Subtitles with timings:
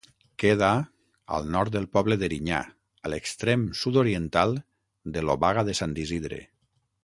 [0.43, 0.69] Queda
[1.35, 2.61] al nord del poble d'Erinyà,
[3.09, 4.57] a l'extrem sud-oriental
[5.19, 6.43] de l'Obaga de Sant Isidre.